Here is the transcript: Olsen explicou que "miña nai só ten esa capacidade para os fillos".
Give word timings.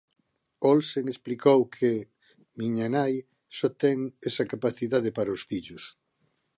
Olsen 0.71 1.05
explicou 1.09 1.59
que 1.75 1.91
"miña 2.59 2.87
nai 2.95 3.13
só 3.57 3.67
ten 3.81 3.97
esa 4.29 4.49
capacidade 4.51 5.09
para 5.17 5.33
os 5.37 5.41
fillos". 5.49 5.83